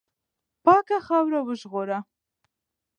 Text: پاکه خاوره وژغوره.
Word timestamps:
پاکه 0.63 0.97
خاوره 1.05 1.39
وژغوره. 1.47 1.99